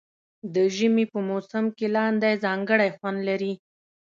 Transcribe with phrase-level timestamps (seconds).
[0.53, 3.53] د ژمي په موسم کې لاندی ځانګړی خوند لري.